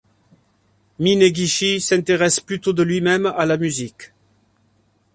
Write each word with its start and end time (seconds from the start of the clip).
Minegishi 0.97 1.79
s'intéresse 1.79 2.39
plutôt 2.39 2.73
de 2.73 2.81
lui-même 2.81 3.27
à 3.37 3.45
la 3.45 3.57
musique. 3.57 4.13